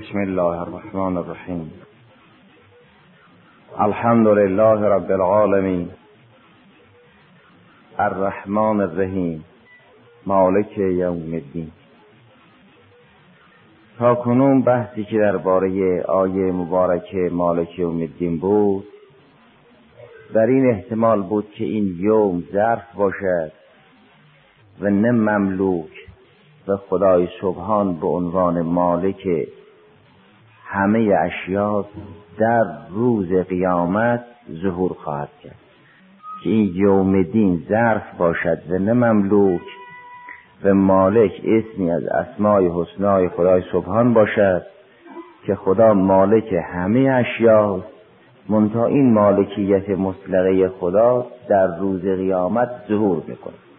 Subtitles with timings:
[0.00, 1.72] بسم الله الرحمن الرحیم.
[3.78, 5.90] الحمد لله رب العالمین.
[7.98, 9.44] الرحمن الرحیم.
[10.26, 11.70] مالک یوم الدین.
[13.98, 18.84] تا کنون بحثی که درباره آیه مبارک مالک یوم الدین بود
[20.34, 23.52] در این احتمال بود که این یوم ظرف باشد
[24.80, 26.08] و نه مملوک
[26.68, 29.48] و خدای سبحان به عنوان مالک
[30.72, 31.84] همه اشیا
[32.38, 34.24] در روز قیامت
[34.62, 35.54] ظهور خواهد کرد.
[36.44, 39.60] که این یوم دین ظرف باشد و نه مملوک
[40.64, 44.62] و مالک اسمی از اسمای حسنای خدای سبحان باشد
[45.46, 47.86] که خدا مالک همه اشیاست
[48.48, 53.69] منتها این مالکیت مطلقه خدا در روز قیامت ظهور می‌کنه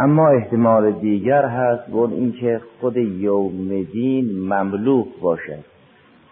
[0.00, 5.64] اما احتمال دیگر هست و اینکه خود یوم دین مملوک باشد.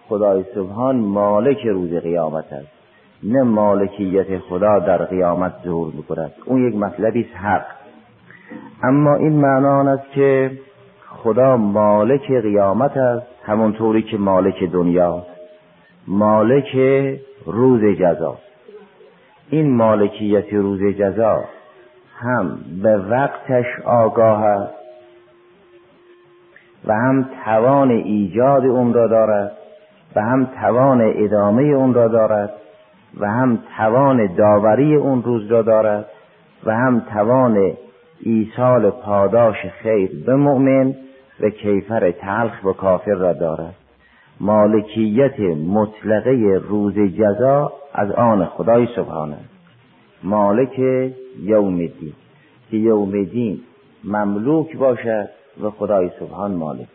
[0.09, 2.69] خدای سبحان مالک روز قیامت است.
[3.23, 6.33] نه مالکیت خدا در قیامت ظهور می‌کند.
[6.45, 7.67] اون یک مطلبی است حق.
[8.83, 10.51] اما این معنا است که
[11.09, 15.23] خدا مالک قیامت است همونطوری که مالک دنیا
[16.09, 16.77] مالک
[17.47, 18.37] روز جزا.
[19.51, 21.45] این مالکیت روز جزا
[22.19, 24.75] هم به وقتش آگاه است
[26.87, 29.53] و هم توان ایجاد اون را دارد
[30.17, 32.53] و هم توان ادامه اون را دارد
[33.21, 36.07] و هم توان داوری اون روز را دارد
[36.65, 37.73] و هم توان
[38.21, 40.95] ایصال پاداش خیر به مؤمن
[41.41, 43.75] و کیفر تلخ و کافر را دارد.
[44.41, 49.37] مالکیت مطلقه روز جزا از آن خدای سبحانه
[50.23, 50.79] مالک
[51.43, 52.13] یوم دین
[52.71, 53.61] که یوم دین
[54.05, 55.29] مملوک باشد
[55.63, 56.89] و خدای سبحان مالک.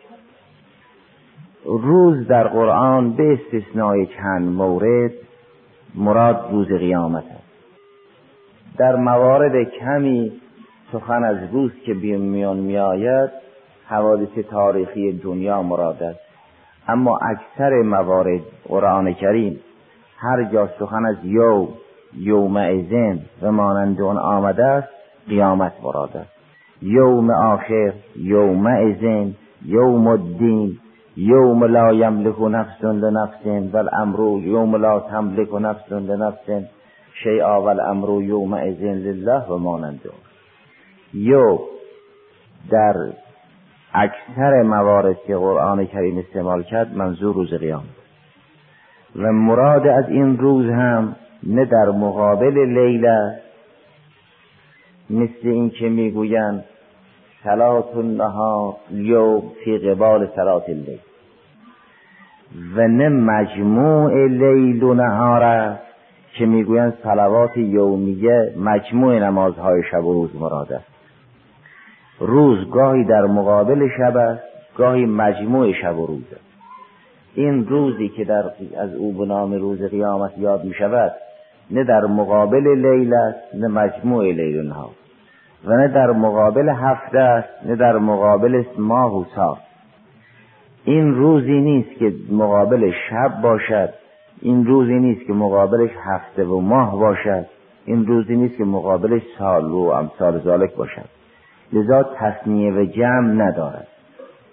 [1.64, 5.12] روز در قرآن به استثنای چند مورد
[5.94, 7.42] مراد روز قیامت است.
[8.78, 10.32] در موارد کمی
[10.92, 13.30] سخن از روز که میان میآید
[13.86, 16.20] حوادث تاریخی دنیا مراد است.
[16.88, 19.60] اما اکثر موارد قرآن کریم
[20.16, 21.68] هر جا سخن از یوم
[22.16, 24.88] یوم ازن و مانند آن آمده است
[25.28, 26.30] قیامت مراد است.
[26.82, 29.34] یوم آخر یوم ازن
[29.64, 30.78] یوم الدین
[31.16, 36.64] یوم لا یملک نفس لنفس والامر یوم لا تملک نفس لنفس
[37.22, 40.00] شیئا والامر یوم ازن لله و مانند
[41.14, 41.58] یو
[42.70, 42.94] در
[43.94, 47.84] اکثر موارد که قرآن کریم استعمال کرد منظور روز قیامت.
[49.16, 53.38] و مراد از این روز هم نه در مقابل لیله
[55.10, 56.64] مثل این که می‌گویند
[57.44, 60.98] سلات النهار یوم فی قبال سلات اللیل.
[62.76, 65.82] و نه مجموع لیل و نهار است
[66.34, 70.92] که می‌گویند صلوات یومیه مجموع نمازهای شب و روز مراد است.
[72.20, 74.42] روز گاهی در مقابل شب است
[74.76, 76.52] گاهی مجموع شب و روز است.
[77.34, 78.44] این روزی که در
[78.76, 81.12] از او به روز قیامت یاد می شود
[81.72, 84.90] نه در مقابل لیل است نه مجموع لیل نهار
[85.64, 89.56] و نه در مقابل هفته است نه در مقابل ماه و سال.
[90.84, 93.94] این روزی نیست که مقابل شب باشد
[94.42, 97.46] این روزی نیست که مقابلش هفته و ماه باشد
[97.84, 101.08] این روزی نیست که مقابلش سال و امثال ذالک باشد.
[101.72, 103.86] لذا تصنیه و جمع ندارد.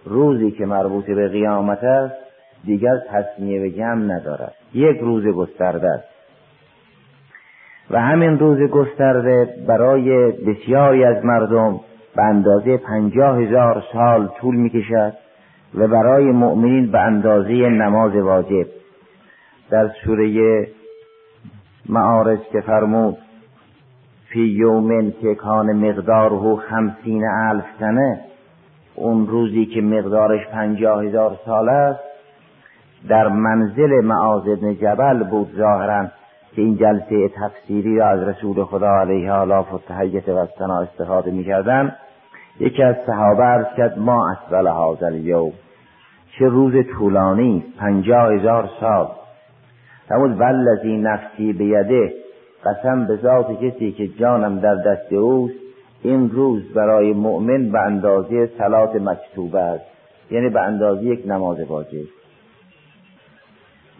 [0.05, 2.15] روزی که مربوط به قیامت است
[2.65, 4.53] دیگر تصنیه و جمع ندارد.
[4.73, 6.08] یک روز گسترده است.
[7.91, 11.79] و همین روز گسترده برای بسیاری از مردم
[12.15, 15.13] به اندازه پنجاه هزار سال طول می کشد
[15.75, 18.67] و برای مؤمنین به اندازه نماز واجب.
[19.69, 20.67] در سوره
[21.89, 23.17] معارج که فرمود
[24.29, 28.19] فی یومن که کان مقداره خمسین الف سنه
[28.95, 31.99] اون روزی که مقدارش پنجاه هزار سال است
[33.09, 34.43] در منزل معاذ
[34.81, 36.07] جبل بود ظاهرا.
[36.55, 39.79] که این جلسه تفسیری را از رسول خدا علیه آلاف و
[40.31, 41.95] و سنا استفاده می‌کردن.
[42.59, 45.51] یکی از صحابه عرض کرد ما اسبل هذا الیوم
[46.39, 49.07] چه روز طولانی پنجاه هزار سال.
[50.09, 52.13] فرمود ولذی نفسی بیده
[52.65, 55.53] قسم به ذات کسی که جانم در دست اوست
[56.03, 59.85] این روز برای مؤمن به اندازه سلات مکتوبه است.
[60.31, 62.18] یعنی به اندازه یک نماز واجب.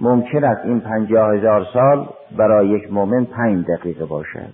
[0.01, 2.07] ممکن است این پنجاه هزار سال
[2.38, 4.54] برای یک مؤمن پنج دقیقه باشد.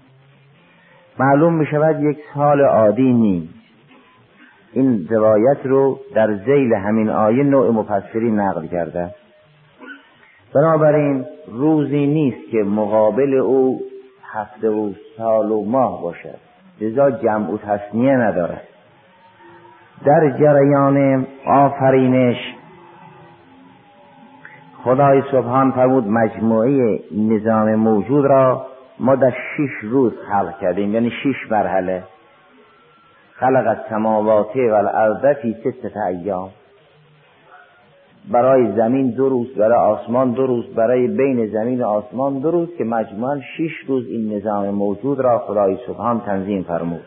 [1.19, 3.53] معلوم می شود یک سال عادی نیست.
[4.73, 9.15] این روایت رو در زیل همین آیه نوع مفسری نقل کرده.
[10.55, 13.81] بنابراین روزی نیست که مقابل او
[14.33, 16.37] هفته و سال و ماه باشد.
[16.81, 18.61] لذا جمع و تصنیه ندارد.
[20.05, 22.37] در جریان آفرینش
[24.85, 28.65] خدای سبحان فرمود مجموعه نظام موجود را
[28.99, 32.03] ما در شش روز خلق کردیم یعنی شش مرحله.
[33.33, 36.49] خلق السماوات و الارض فی ست ایام.
[38.31, 42.69] برای زمین دو روز برای آسمان دو روز برای بین زمین و آسمان دو روز
[42.77, 47.05] که مجموعا شش روز این نظام موجود را خدای سبحان تنظیم فرمود.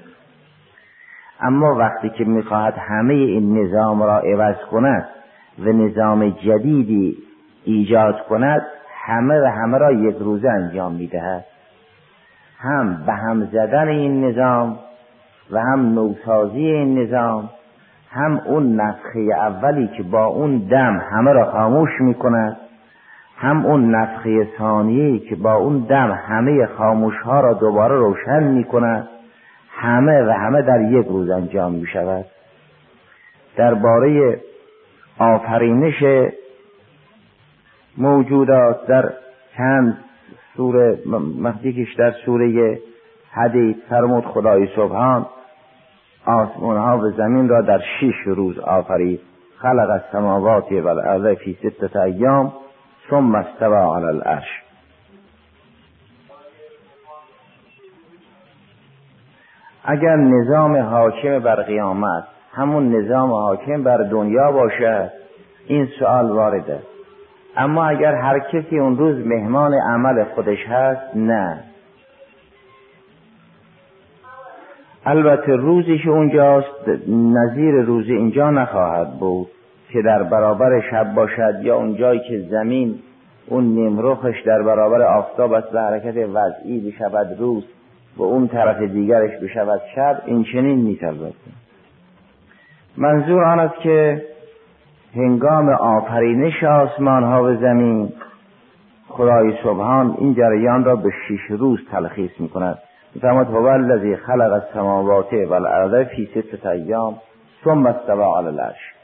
[1.40, 5.08] اما وقتی که می‌خواهد همه این نظام را عوض کند
[5.58, 7.27] و نظام جدیدی
[7.68, 8.62] ایجاد کند
[9.06, 11.44] همه و همه را یک روزه انجام می‌دهد.
[12.58, 14.78] هم به هم زدن این نظام
[15.50, 17.50] و هم نوسازی این نظام
[18.10, 22.56] هم اون نفخه اولی که با اون دم همه را خاموش می کند
[23.36, 28.64] هم اون نفخه ثانیه که با اون دم همه خاموش ها را دوباره روشن می
[28.64, 29.08] کند
[29.70, 32.24] همه و همه در یک روز انجام می شود
[33.56, 34.40] درباره
[35.18, 36.04] آفرینش
[37.98, 39.12] موجودات در
[39.56, 39.98] چند
[40.56, 40.98] سوره
[41.38, 42.78] مخدیکش در سوره
[43.30, 45.26] حدید فرمود خدای سبحان
[46.26, 49.20] آسمان ها و زمین را در شش روز آفرید.
[49.58, 52.52] خلق السماوات و الارض فی ستت ایام
[53.10, 54.62] ثم استوى علی العرش.
[59.84, 65.10] اگر نظام حاکم بر قیامت همون نظام حاکم بر دنیا باشد
[65.66, 66.78] این سوال وارده.
[67.58, 71.60] اما اگر هر کسی اون روز مهمان عمل خودش هست نه.
[75.06, 79.48] البته روزی که اونجاست نظیر روزی اینجا نخواهد بود
[79.92, 82.98] که در برابر شب باشد یا اونجایی که زمین
[83.46, 87.64] اون نیمروخش در برابر آفتاب است به حرکت وضعی بشود روز
[88.16, 91.34] و اون طرف دیگرش بشود شب این چنین نیست البته
[92.96, 94.22] منظور آن است که
[95.18, 98.12] هنگام آفرینش آسمان ها و زمین
[99.08, 102.78] خدای سبحان این جریان را به شش روز تلخیص می کند
[103.20, 107.14] فرمود هو الذی خلق السماوات والارض فی ست ایام
[107.64, 108.94] ثم استوى علی العرش.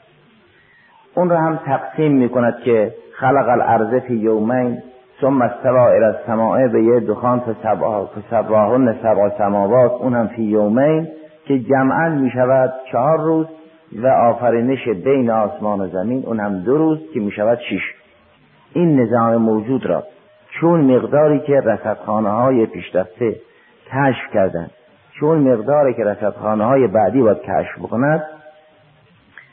[1.15, 4.77] اون را هم تقسیم می کند که خلق الارض فی یومین
[5.21, 11.07] ثم استوى الى السماء به یه دخان فسباهن سبع سماوات اون هم فی یومین
[11.45, 13.47] که جمعا می شود چهار روز.
[13.95, 17.93] و آفرینش بین آسمان و زمین اون هم دو روز که می شود شش
[18.73, 20.03] این نظام موجود را
[20.59, 23.35] چون مقداری که رسدخانه های پیشرفته
[23.87, 24.67] کشف کردن
[25.19, 28.23] چون مقداری که رسدخانه های بعدی باید کشف بکند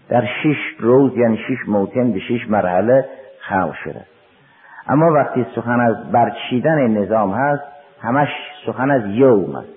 [0.09, 3.05] در شش روز یعنی شش موتن به شش مرحله
[3.39, 4.07] خلق شده.
[4.89, 7.63] اما وقتی سخن از برچیدن نظام هست
[8.01, 8.29] همش
[8.67, 9.69] سخن از یوم است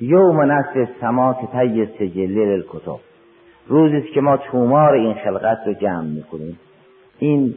[0.00, 3.09] یوم نصف سما که طی سجله کتب
[3.70, 6.58] روزی است که ما تومار این خلقت رو جمع می‌کنیم.
[7.18, 7.54] این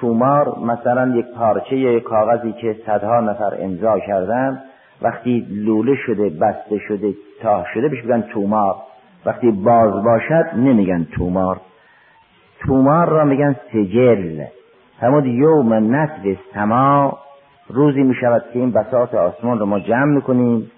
[0.00, 4.62] تومار مثلا یک پارچه یک کاغذی که صدها نفر امضا کردن
[5.02, 8.74] وقتی لوله شده بسته شده تاه شده بهش میگن تومار
[9.26, 11.60] وقتی باز باشد نمیگن تومار
[12.60, 14.44] تومار را میگن سجل.
[15.00, 17.18] همون یوم نصف سما
[17.68, 20.70] روزی می‌شود که این بساط آسمان رو ما جمع می‌کنیم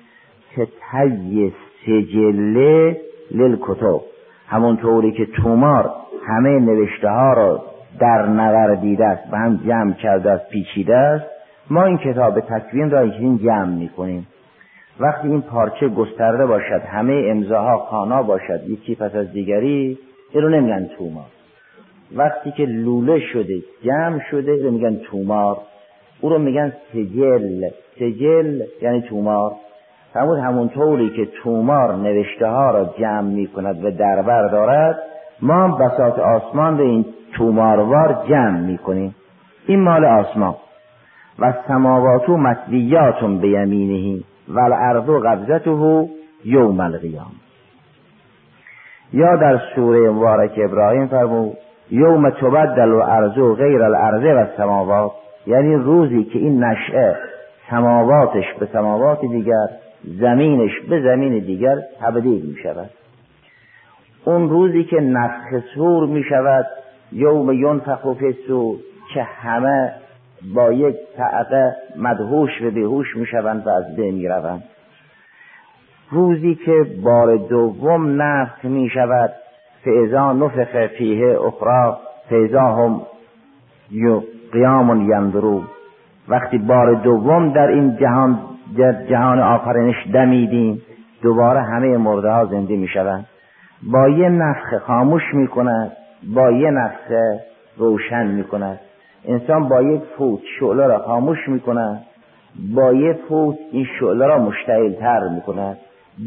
[0.56, 1.52] که تی
[1.86, 3.00] سجله
[3.30, 4.13] للکتب.
[4.54, 5.90] همونطوری که تومار
[6.26, 7.64] همه نوشته ها را
[8.00, 11.24] در نوردیده است به هم جمع کرده است پیچیده است
[11.70, 14.26] ما این کتاب تکوین را این جمع می‌کنیم.
[15.00, 19.98] وقتی این پارچه گسترده باشد همه امضاها خانا باشد یکی پس از دیگری
[20.32, 21.26] این رو نمیگن تومار.
[22.16, 25.56] وقتی که لوله شده جمع شده رو میگن تومار.
[26.20, 27.68] او رو میگن سجل.
[27.94, 29.52] سجل یعنی تومار.
[30.14, 34.98] همون همونطوری که تومار نوشته ها را جمع می کند و دربر دارد
[35.42, 37.04] ما بساط آسمان به این
[37.36, 39.14] توماروار جمع می کنیم
[39.66, 40.54] این مال آسمان.
[41.38, 46.08] و سماوات مطویات به یمینه و الارض قبضته
[46.44, 47.32] یوم القیام
[49.12, 51.56] یا در سوره مبارک ابراهیم فرمود
[51.90, 55.12] یوم تبدل و ارض غیر الارض و سماوات
[55.46, 57.16] یعنی روزی که این نشعه
[57.70, 59.68] سماواتش به سماوات دیگر
[60.06, 62.90] زمینش به زمین دیگر تبدیل می شود.
[64.24, 66.66] اون روزی که نفخ سور می شود
[67.12, 68.76] یوم ینفخ فی سور
[69.14, 69.92] که همه
[70.54, 74.28] با یک تعقه مدهوش و بیهوش می شوند و از بین می
[76.10, 79.32] روزی که بار دوم نفخ می شود
[79.84, 81.92] فعضا نفخ فیه اخرى
[82.30, 83.00] فعضا هم
[84.52, 85.62] قیام یندرو.
[86.28, 88.38] وقتی بار دوم در این جهان
[88.78, 90.82] در جهان آفرینش دمیدیم.
[91.22, 93.26] دوباره همه مرده ها زنده می شوند
[93.92, 95.92] با یه نفخ خاموش می کند
[96.34, 97.12] با یه نفخ
[97.76, 98.80] روشن می کند.
[99.28, 102.02] انسان با یک فوت شعله را خاموش می کند.
[102.74, 105.76] با یه فوت این شعله را مشتعل تر می کند.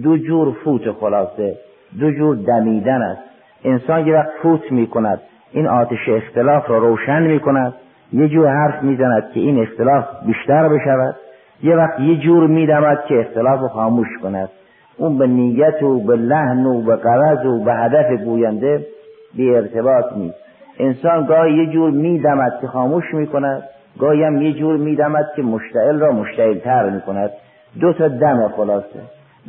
[0.03, 1.55] دو جور فوت خلاصه
[1.99, 3.21] دو جور دمیدن است.
[3.63, 5.21] انسان یه وقت فوت می کند.
[5.51, 7.73] این آتش اختلاف را روشن می کند.
[8.13, 11.15] یه جور حرف می‌زند که این اختلاف بیشتر بشود.
[11.63, 14.49] یه وقت یه جور میدمد که اختلاف رو خاموش کند.
[14.97, 18.85] اون به نیت و به لحن و به قرض و به هدف گوینده
[19.35, 20.37] بی ارتباط نیست.
[20.79, 23.63] انسان گاهی یه جور میدمد که خاموش می‌کند
[23.99, 27.29] گاهی هم یه جور میدمد که مشتعل را مشتعل تر می‌کند.
[27.79, 28.99] دو تا دم خلاصه.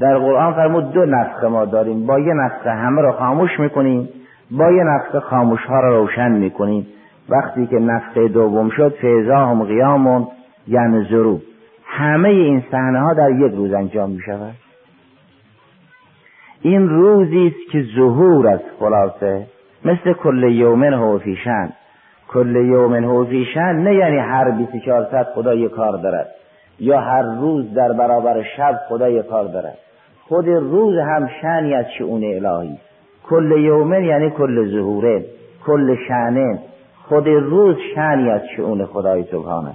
[0.01, 2.07] در قرآن فرمود دو نفخه ما داریم.
[2.07, 4.09] با یه نفخه همه را خاموش می‌کنیم
[4.51, 6.87] با یه نفخه خاموش ها را روشن می‌کنیم.
[7.29, 10.27] وقتی که نفخه دوم شد فیضا هم قیامون
[10.69, 11.41] یعنی زرو.
[11.89, 14.55] همه این صحنه ها در یک روز انجام می شود
[16.63, 19.47] این روزی است که ظهور است خلاصه
[19.85, 21.73] مثل کل یومن هوفیشن
[22.29, 26.29] کل یومن هوفیشن نه یعنی هر 24 ساعت خدا یک کار دارد
[26.81, 29.79] یا هر روز در برابر شب خدا یک کار دارد.
[30.29, 32.79] خود روز هم شنی از شعون الهی.
[33.29, 35.25] کل یومن یعنی کل ظهوره
[35.67, 36.59] کل شعنه
[37.09, 39.75] خود روز شعنی از شعون خدای سبحانه.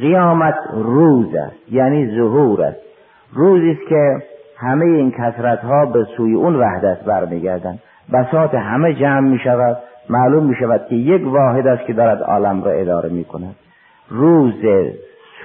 [0.00, 2.80] قیامت روز است یعنی ظهور است.
[3.32, 4.22] روزی است که
[4.58, 7.78] همه این کسرت ها به سوی اون وحدت برمیگردند
[8.12, 9.76] بساط همه جمع می شود
[10.10, 13.54] معلوم می شود که یک واحد است که دارد عالم را اداره می کند
[14.10, 14.54] روز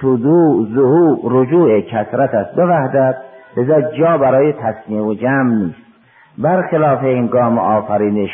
[0.00, 2.54] صدو ظهور رجوع کسرت است.
[2.56, 3.16] به وحدت
[3.56, 5.86] لذا جا برای تصمیه و جمع نیست.
[6.38, 8.30] برخلاف این گام آفرینش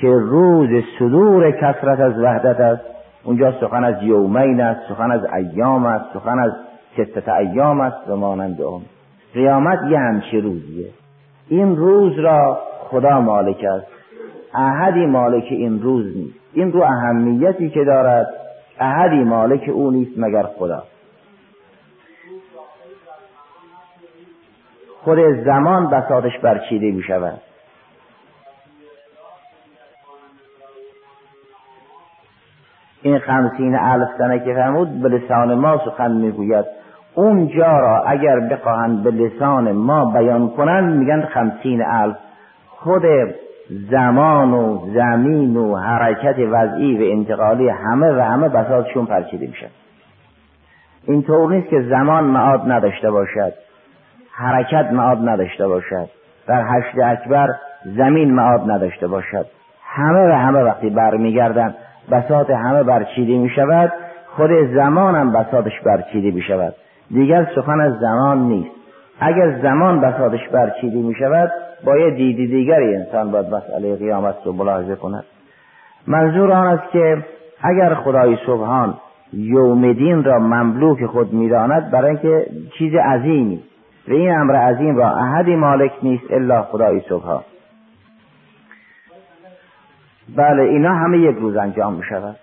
[0.00, 2.82] که روز صدور کسرت از وحدت است
[3.24, 6.52] اونجا سخن از یومین است سخن از ایام است سخن از
[6.92, 8.82] ستت ایام است و مانند اون.
[9.34, 10.90] قیامت یه همچی روزیه.
[11.48, 13.86] این روز را خدا مالک است.
[14.54, 16.38] احدی مالک این روز نیست.
[16.52, 18.28] این رو اهمیتی که دارد
[18.78, 20.82] احدی مالک او نیست مگر خدا.
[25.04, 27.40] خود زمان بساطش برچیده می شود
[33.02, 36.64] این خمسین الف سنه که فرمود به لسان ما سخن می‌گوید.
[37.14, 42.16] اون جا را اگر بخواهند به لسان ما بیان کنند میگن خمسین الف.
[42.68, 43.02] خود
[43.90, 49.68] زمان و زمین و حرکت وضعی و انتقالی همه و همه بساطشون پرچیده میشن
[51.22, 53.52] طور نیست که زمان معاد نداشته باشد
[54.32, 56.08] حرکت معاد نداشته باشد
[56.46, 57.48] در هشت اکبر
[57.84, 59.46] زمین معاد نداشته باشد.
[59.84, 61.74] همه و همه وقتی برمیگردند
[62.10, 63.92] بساط همه برچیده می شود
[64.36, 66.74] خود زمان هم بساطش برچیده می شود.
[67.10, 68.70] دیگر سخن از زمان نیست.
[69.20, 71.50] اگر زمان بساطش برچیده می شود
[71.84, 75.24] باید دیدی دیگری انسان باید مسئله قیامت رو ملاحظه کند.
[76.06, 77.18] منظور آن است که
[77.62, 78.94] اگر خدای سبحان
[79.32, 82.46] یوم دین را مملوک خود می‌داند برای اینکه
[82.78, 83.60] چیز عظیمی
[84.08, 87.40] و این امر عظیم را احدی مالک نیست الا خدای سبحان.
[90.36, 92.36] بله اینا همه یک روز انجام می شود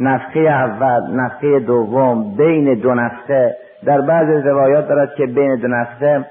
[0.00, 6.24] نفخه اول نفخه دوم بین دو نفخه در بعض روایات دارد که بین دو نفخه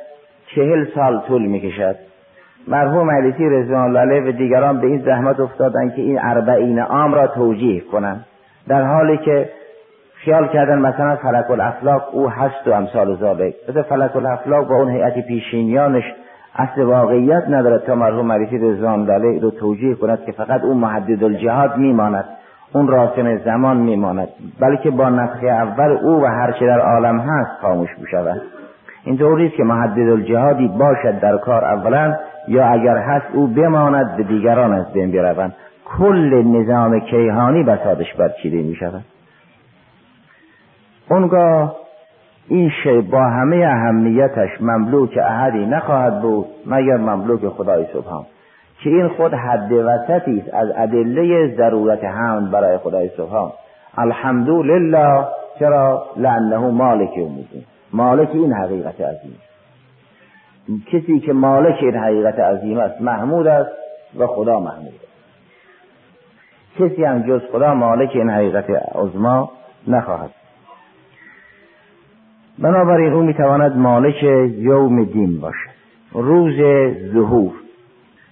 [0.55, 1.95] چهل سال طول می کشد
[2.67, 7.27] مرحوم علیسی رضوان الله و دیگران به این زحمت افتادن که این اربعین عام را
[7.27, 8.25] توجیه کنند.
[8.67, 9.49] در حالی که
[10.13, 14.91] خیال کردن مثلا فلک الافلاق او هست و امثال ذالک مثل فلک الافلاق با اون
[14.91, 16.03] هیئت پیشینیانش
[16.55, 21.24] اصل واقعیت ندارد تا مرحوم مریفی رضوان علیه رو توجیه کند که فقط اون محدد
[21.24, 22.25] الجهاد میماند.
[22.74, 24.27] اون راسم زمان میماند.
[24.60, 28.41] بلکه با نفخه اول او و هر چه در عالم هست خاموش بشود
[29.03, 32.15] این است که محدد الجهادی باشد در کار اولا
[32.48, 35.55] یا اگر هست او بماند به دیگران از بین بروند.
[35.86, 39.03] کل نظام کیهانی بسادش برچیده می شود
[41.10, 41.75] اونگاه
[42.48, 48.25] این شی با همه اهمیتش مملوک احدی نخواهد بود مگر مملوک خدای سبحان.
[48.83, 53.51] که این خود حد وسطی است از ادله ضرورت حمد برای خدای سبحان.
[53.98, 55.25] الحمدلله
[55.60, 59.38] چرا؟ لانه مالک یومدین مالک این حقیقت عظیم
[60.91, 63.71] کسی که مالک این حقیقت عظیم است محمود است
[64.19, 65.12] و خدا محمود است.
[66.79, 69.51] کسی هم جز خدا مالک این حقیقت عظما
[69.88, 70.29] نخواهد
[72.60, 74.24] بنابراین او می‌تواند مالک
[74.58, 75.72] یوم دین باشد.
[76.13, 76.55] روز
[77.13, 77.51] ظهور.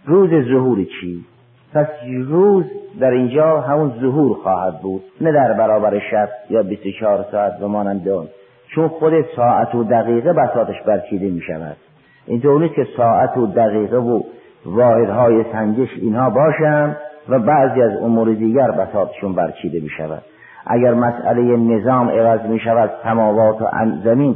[0.06, 1.26] روز ظهور چی؟
[1.74, 1.88] پس
[2.28, 2.66] روز
[3.00, 5.02] در اینجا همون ظهور خواهد بود.
[5.22, 8.28] نه در برابر شب یا 24 ساعت و مانند اون
[8.76, 11.78] چون خود ساعت و دقیقه بساتش برچیده می شود
[12.26, 14.24] اینطور نیست که ساعت و دقیقه و
[14.66, 16.98] واحدهای سنجش اینها باشند
[17.30, 20.22] و بعضی از امور دیگر بساطشون برچیده می شود
[20.68, 23.66] اگر مسئله نظام عوض می شود سماوات و
[24.04, 24.36] زمین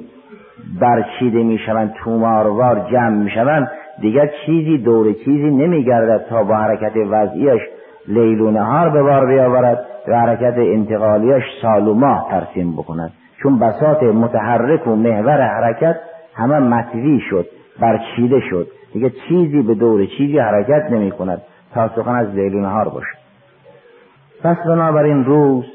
[0.82, 6.56] برچیده می شوند توماروار جمع می شوند دیگر چیزی دور چیزی نمی گردد تا با
[6.56, 7.62] حرکت وضعیش
[8.08, 13.12] لیل و نهار به بار بیاورد و حرکت انتقالیش سال و ماه ترسیم بکند.
[13.44, 15.96] چون بساط متحرک و محور حرکت
[16.36, 17.46] همه مطوی شد
[17.80, 18.68] برچیده شد.
[18.94, 21.42] دیگه چیزی به دور چیزی حرکت نمی کند
[21.74, 23.18] تا سخن از لیل و نهار باشد
[24.44, 25.66] پس بنابراین روز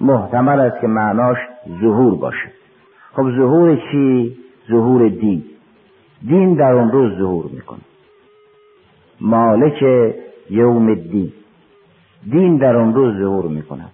[0.00, 1.38] محتمل است که معناش
[1.80, 2.52] ظهور باشه.
[3.12, 4.36] خب ظهور چی؟
[4.70, 5.44] ظهور دین.
[6.28, 7.80] دین در اون روز ظهور می‌کنه.
[9.20, 9.82] مالک
[10.50, 11.32] یوم الدین.
[12.30, 13.84] دین در اون روز ظهور می‌کنه.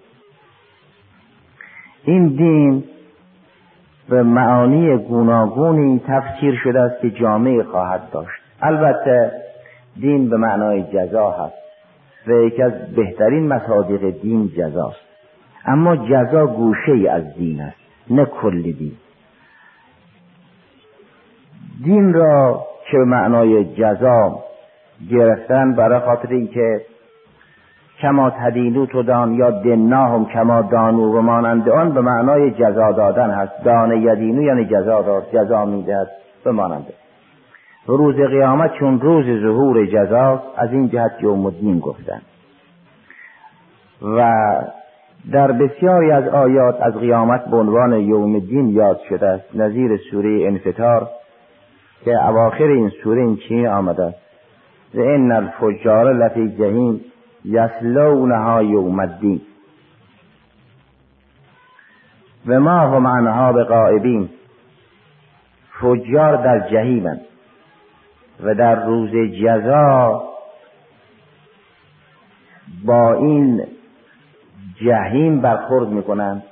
[2.05, 2.85] این دین
[4.09, 8.43] به معانی گوناگونی تفسیر شده است که جامعه خواهد داشت.
[8.63, 9.33] البته
[10.01, 11.55] دین به معنای جزا هست
[12.27, 15.06] و یکی از بهترین مصادیق دین جزاست.
[15.67, 17.77] اما جزا گوشه از دین است
[18.11, 18.93] نه کل دین.
[21.85, 24.39] دین را که به معنای جزا
[25.11, 26.81] گرفتن برای خاطر اینکه
[28.01, 33.31] کما تدینو تو دان یا دناهم کما دانو و مانند آن به معنای جزا دادن
[33.31, 33.65] هست.
[33.65, 36.09] دان یدینو یعنی جزا داد جزا می‌دهد
[36.45, 36.87] به مانند.
[37.87, 42.23] روز قیامت چون روز ظهور جزا از این جهت یوم الدین گفتن.
[44.03, 44.33] و
[45.33, 49.57] در بسیاری از آیات از قیامت به عنوان یوم الدین یاد شده است.
[49.57, 51.11] نظیر سوره انفطار
[52.05, 54.19] که اواخر این سوره این چی آمده است؟
[54.95, 57.01] و این الفجار لفی جهیم
[57.45, 59.41] یسلونها یوم الدین.
[62.47, 64.29] و ما هم عنها به قائبین
[65.81, 67.21] فجار در جهیمند
[68.45, 69.11] و در روز
[69.43, 70.23] جزا.
[72.85, 73.76] با این
[74.75, 76.43] جهیم برخورد می‌کنند.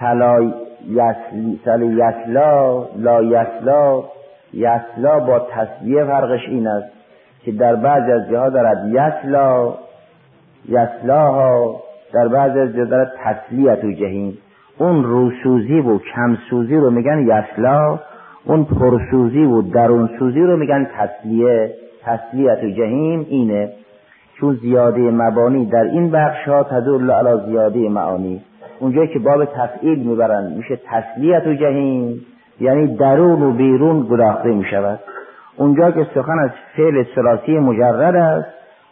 [0.00, 0.52] سلا
[0.88, 4.02] یسلا لا یسلا.
[4.54, 6.88] یسلا با تصویه فرقش این است
[7.44, 9.74] که در بعض از جاها دارد یسلا
[10.68, 11.80] یسلاها
[12.14, 14.38] در بعض از جاها دارد تسلیت و جهیم.
[14.78, 17.98] اون روسوزی و کمسوزی رو میگن یسلا
[18.44, 21.74] اون پرسوزی و درونسوزی رو میگن تسلیه.
[22.04, 23.72] تسلیت و جهیم اینه.
[24.40, 28.42] چون زیاده مبانی در این بخش ها تدل علی زیاده معانی.
[28.80, 32.20] اونجایی که باب تفعیل می‌برن میشه تسلیت و جهیم
[32.60, 35.00] یعنی درون و بیرون گداخته می شود
[35.56, 38.48] اونجا که سخن از فعل سلاسی مجرد است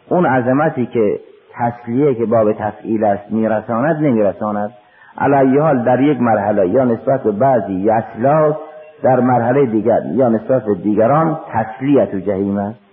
[0.09, 1.19] اون عظمتی که
[1.53, 4.71] تسلیه که باب تفعیل است میرساند نمیرساند.
[5.17, 8.55] علی حال در یک مرحله یا نسبت به بعضی یسلاس
[9.03, 12.84] در مرحله دیگر یا نسبت به دیگران تسلیت و جهیم است.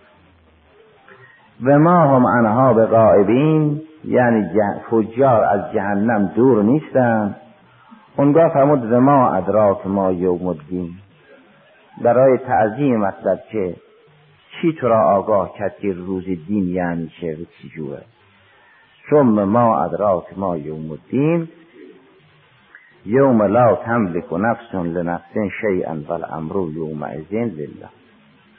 [1.64, 4.48] و ما هم انها به غائبین یعنی
[4.90, 7.36] فجار از جهنم دور نیستند
[8.16, 10.90] اونگاه فرمود و ما ادراک ما یوم الدین.
[12.04, 13.76] برای تعظیم مطلب که
[14.52, 17.98] چی تو را آگاه کرد که روز دین یعنی چه و چی جوه
[19.10, 21.48] ثم ما ادراک ما یوم الدین.
[23.06, 28.01] یوم لا تملک نفس لنفس شیئا بل امرو یوم ازین لله.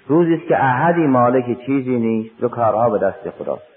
[0.07, 3.73] روزی است که احدی مالک چیزی نیست و کارها به دست خداست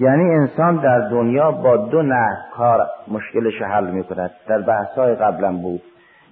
[0.00, 2.26] یعنی انسان در دنیا با دو نه
[2.56, 5.82] کار مشکلش حل می کند در بحثای قبلا بود.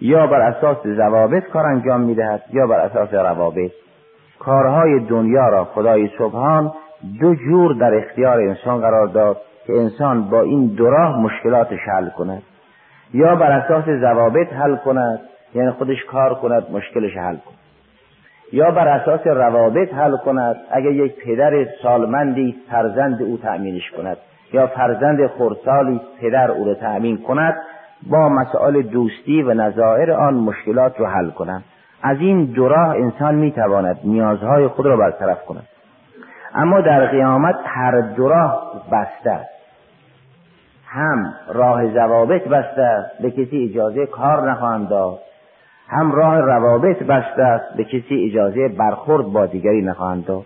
[0.00, 3.70] یا بر اساس ضوابط کار انجام می دهد یا بر اساس روابط.
[4.38, 6.72] کارهای دنیا را خدای سبحان
[7.20, 12.08] دو جور در اختیار انسان قرار داد که انسان با این دو راه مشکلاتش حل
[12.08, 12.42] کند.
[13.14, 15.20] یا بر اساس ضوابط حل کند
[15.54, 17.59] یعنی خودش کار کند مشکلش حل کند.
[18.52, 24.16] یا بر اساس روابط حل کند اگر یک پدر سالمندی فرزند او تأمینش کند
[24.52, 27.54] یا فرزند خورسالی پدر او را تأمین کند
[28.10, 31.64] با مسائل دوستی و نظائر آن مشکلات رو حل کند
[32.02, 35.66] از این دو راه انسان می‌تواند نیازهای خود را برطرف کند.
[36.54, 39.50] اما در قیامت هر دو راه بسته است.
[40.86, 45.18] هم راه ضوابط بسته است به کسی اجازه کار نخواهند داد.
[45.90, 50.44] هم راه روابط بسته است به کسی اجازه برخورد با دیگری نخواهند داد.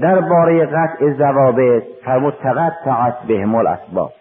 [0.00, 4.12] در باره قطع ضوابط فرمود تقطعت بهم الاسباب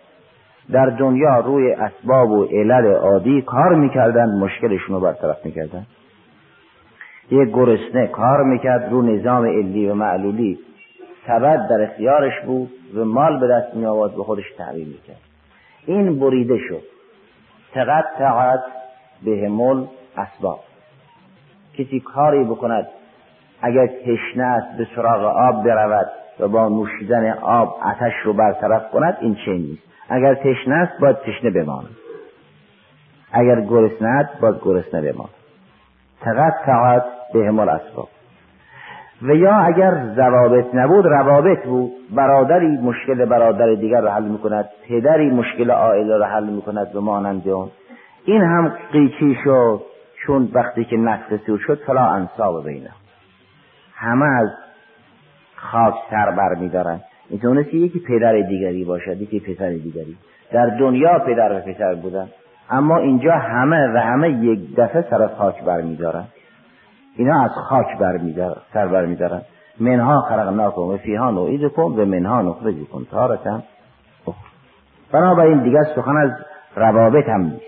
[0.72, 5.86] در دنیا روی اسباب و علل عادی کار می‌کردند مشکلشون رو برطرف می‌کردن
[7.32, 10.60] یک گرسنه کار می‌کرد رو نظام علی و معلولی.
[11.28, 13.86] سبد در اختیارش بود و مال به دست می
[14.18, 15.22] به خودش تعبیر می‌کرد.
[15.86, 16.84] این بریده شد.
[17.74, 18.64] تقطعت
[19.26, 19.86] همول
[20.18, 20.60] اسباب.
[21.78, 22.88] کسی کاری بکند
[23.62, 26.08] اگر تشنه است به سراغ آب برود
[26.40, 31.18] و با نوشیدن آب آتش رو برطرف کند این چه نیست؟ اگر تشنه است باید
[31.18, 31.96] تشنه بماند.
[33.32, 35.30] اگر گرسنه است باید گرسنه بماند.
[36.22, 38.10] تقطعت همول اسباب.
[39.22, 45.30] و یا اگر ضوابط نبود روابط بود برادری مشکل برادر دیگر رو حل می‌کند پدری
[45.30, 47.70] مشکل عائله رو حل می‌کند به مانند اون.
[48.26, 49.82] این هم قیچی شد.
[50.26, 52.90] چون وقتی که نفس سور شد فلا انصاب بینه.
[53.96, 54.50] همه از
[55.56, 57.00] خاک سر بر میدارن.
[57.30, 60.18] می‌تونست یکی پدر دیگری باشد یکی پسر دیگری.
[60.52, 62.28] در دنیا پدر و پسر بودن.
[62.70, 66.28] اما اینجا همه و همه یک دفعه سر خاک برمیدارن
[67.16, 69.42] اینا از خاک برمیدارن سر برمیدارن
[69.80, 73.04] منها خلقناکم و فیها نوعیدکم و منها نخرجکم.
[73.12, 73.64] تارتا
[75.12, 76.32] بنابراین دیگر سخن از
[76.76, 77.67] روابط هم نیست.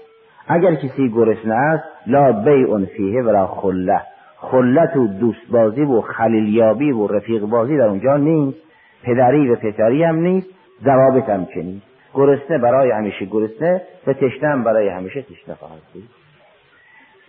[0.49, 4.01] اگر کسی گرسنه است لا بیع فیه ولا خله.
[4.35, 8.57] خلت و دوست بازی و خلیلیابی و رفیق بازی در اونجا نیست.
[9.03, 10.47] پدری و پسری هم نیست.
[10.83, 11.85] ضوابط هم چه نیست.
[12.13, 16.03] گرسنه برای همیشه گرسنه و تشنه برای همیشه تشنه خواهد بود.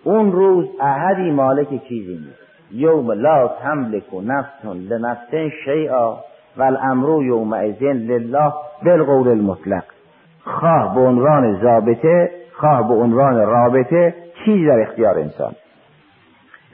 [0.04, 2.50] اون روز احدی مالک چیزی نیست.
[2.72, 6.16] یوم لا تملک نفس لنفس شیئا
[6.56, 8.52] و الامر یومئذ لله
[8.85, 9.85] بالقول المطلق.
[10.44, 15.53] خواه به عنوان ضابطه خواه به عنوان رابطه چیزی در اختیار انسان.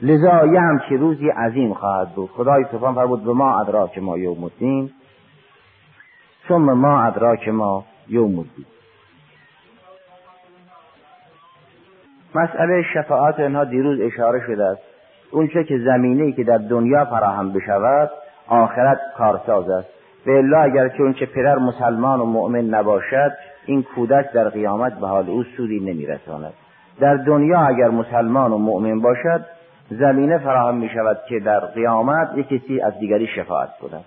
[0.01, 2.29] لذا یه همچی روزی عظیم خواهد بود.
[2.29, 4.89] خدای سبحان فرمود به ما ادراک ما یوم الدین
[6.47, 8.65] ثم ما ادراک ما یوم الدین
[12.35, 14.81] مسئله شفاعت اینها دیروز اشاره شده است.
[15.31, 18.09] اونچه که زمینه که در دنیا فراهم بشود
[18.47, 19.87] آخرت کارساز است.
[20.25, 23.31] به الله اگر که اونچه پدر مسلمان و مؤمن نباشد
[23.67, 26.53] این کودک در قیامت به حال او سودی نمیرساند.
[26.99, 29.45] در دنیا اگر مسلمان و مؤمن باشد
[29.89, 34.03] زمینه فراهم می شود که در قیامت یک کسی از دیگری شفاعت کند.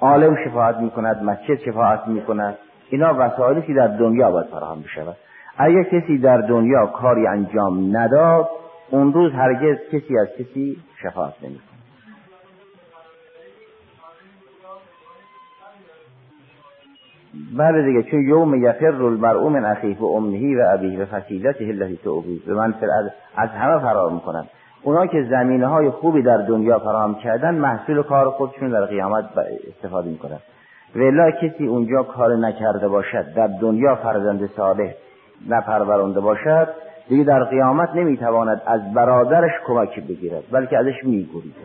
[0.00, 2.58] عالم شفاعت می کند مسجد شفاعت می کند
[2.90, 5.16] اینا وسایلی که در دنیا باید فراهم بشود.
[5.58, 8.48] اگر کسی در دنیا کاری انجام نداد
[8.90, 11.73] اون روز هرگز کسی از کسی شفاعت نمی کند
[17.58, 21.96] بله دیگه چون یوم یفر المرء من اخیه و امه و ابیه و فصیلته التي
[21.96, 22.74] تؤوی به من
[23.36, 24.44] از همه فرار می‌کنن
[24.82, 29.24] اونا که زمینه های خوبی در دنیا فراهم کردن محصول کار خودشون در قیامت
[29.76, 30.38] استفاده می‌کنن.
[30.96, 34.94] ولی کسی اونجا کار نکرده باشد در دنیا فرزند صالح
[35.48, 36.68] نپرورنده باشد
[37.08, 41.56] دیگه در قیامت نمی‌تواند از برادرش کمکی بگیرد بلکه ازش میگوریده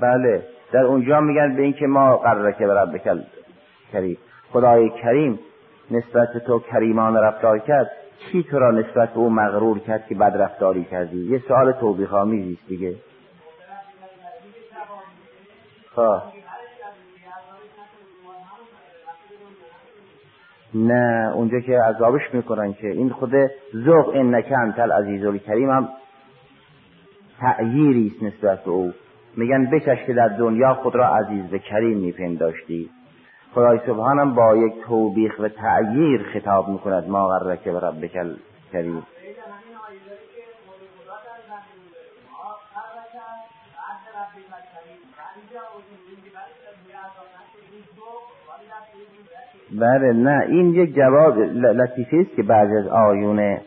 [0.00, 0.42] بله.
[0.72, 3.22] در اونجا میگن به اینکه ما قراره که برد بکل
[3.92, 4.18] کریم
[4.52, 5.38] خدای کریم
[5.90, 7.90] نسبت تو کریمان رفتار کرد.
[8.18, 12.14] چی تو را نسبت به او مغرور کرد که بد رفتاری کردی؟ یه سوال توبیخ
[12.14, 12.94] آمیزی دیگه.
[15.94, 16.32] خواه
[20.74, 23.32] نه اونجا که عذابش می‌کنن که این خود
[23.74, 25.88] ذوق این انت العزیز کریم هم
[27.40, 28.92] تعییری است نسبت به او.
[29.38, 32.90] میگن بچش که در دنیا خود را عزیز به کریم میپنداشتی.
[33.54, 37.08] خدای سبحانم با یک توبیخ و تعییر خطاب می‌کند.
[37.08, 38.12] ما غرک به ربک
[38.72, 39.02] کریم
[49.70, 53.58] بله نه این یک جواب لطیفه است که بعضی از آیون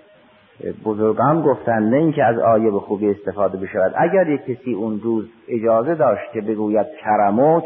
[0.85, 3.93] بزرگان گفتن نه اینکه از آیه به خوبی استفاده بشود.
[3.95, 7.65] اگر یک کسی اون روز اجازه داشت که بگوید کرمک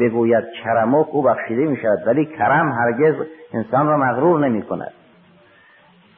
[0.00, 3.14] بگوید کرمک او بخشیده می شود ولی کرم هرگز
[3.54, 4.92] انسان را مغرور نمی کند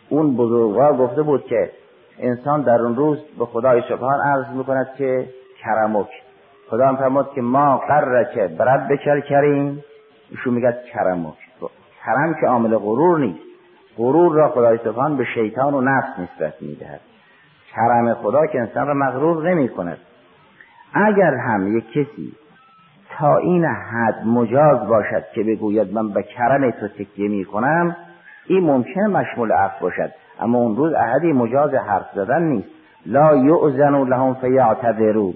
[0.09, 1.70] اون بزرگوار گفته بود که
[2.18, 5.29] انسان در اون روز به خدای سبحان عرض می کند که
[5.62, 6.09] کرمک.
[6.70, 8.25] خدا هم فرمود که ما قرر
[8.59, 9.85] برد بکر کریم.
[10.31, 11.35] ایشون میگه کرمک.
[12.05, 13.51] کرم که عامل غرور نیست.
[13.98, 17.00] غرور را خدای سبحان به شیطان و نفس نسبت می‌دهد.
[17.74, 19.98] کرم خدا که انسان را مغرور نمی کند
[20.94, 22.33] اگر هم یک کسی
[23.18, 27.96] تا این حد مجاز باشد که بگوید من به کرم تو تکیه می کنم
[28.46, 30.11] این ممکن مشمول عفو باشد.
[30.40, 32.68] اما اون روز احدی مجاز حرف زدن نیست.
[33.07, 35.33] لا یعزن لهم فیعتذروا.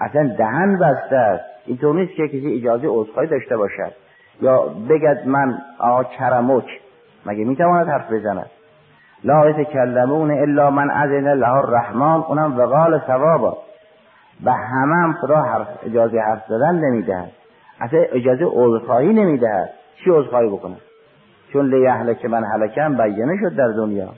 [0.00, 1.44] اصلا دهن بسته است.
[1.66, 3.92] اینطور نیست که کسی اجازه عذرخواهی داشته باشد.
[4.40, 6.64] یا بگد من آقا کرمک.
[7.28, 8.46] مگه می‌تواند حرف بزند؟
[9.24, 12.24] لا یتکلمون الا من اذن له الرحمن.
[12.28, 13.58] اونم وقال ثوابا.
[14.44, 17.30] و همه هم خدا حرف اجازه حرف زدن نمی‌دهد.
[17.80, 19.70] اصلا اجازه عذرخواهی نمی‌دهد.
[20.04, 20.76] چی عذرخواهی بکنه
[21.52, 21.70] چون
[22.14, 24.08] که من حلکم بیانه شد در دنیا.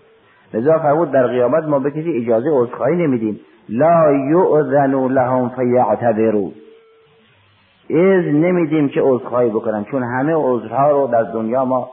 [0.54, 3.40] لذا فرمود در قیامت ما به کسی اجازه عذرخواهی نمیدیم.
[3.68, 6.48] لا یؤذن لهم فیعتذروا.
[7.90, 9.84] از نمیدیم که عذرخواهی بکنن.
[9.84, 11.90] چون همه عذرها رو در دنیا ما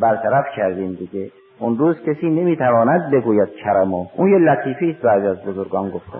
[0.00, 1.30] برطرف کردیم دیگه.
[1.58, 6.18] اون روز کسی نمی‌تواند بگوید کرمو اون یه لطیفی است بعضی از بزرگان گفته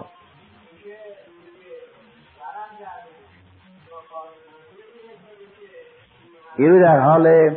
[6.57, 7.51] ایرو در حال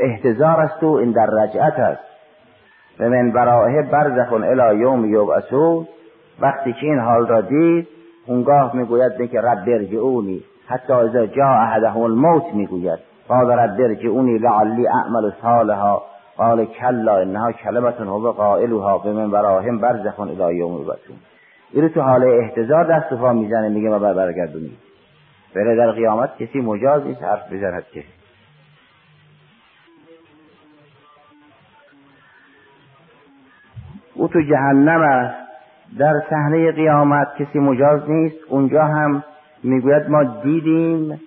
[0.00, 2.02] احتضار است و این در رجعت است.
[3.00, 5.88] و من براه برزخون الی یوم یبعثون
[6.40, 7.88] وقتی که این حال را دید
[8.26, 13.13] اونگاه می‌گوید که رب برجعونی حتی اذا جا احدهم الموت می‌گوید.
[13.28, 15.98] قال رب برجعونی لعلی اعمل صالحا.
[16.36, 21.16] قال کلا انها کلمت هو به من براهم برزخون الی یوم یبعثون.
[21.72, 24.76] این تو حال احتضار دست و می‌زنه میگه ما بر برگردونی
[25.54, 28.04] بره در قیامت کسی مجاز نیست حرف بزند که.
[34.14, 35.36] او تو جهنم است.
[35.98, 38.36] در صحنه قیامت کسی مجاز نیست.
[38.48, 39.24] اونجا هم
[39.62, 41.20] می‌گوید ما دیدیم.